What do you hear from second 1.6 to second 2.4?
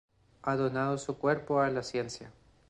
a la ciencia.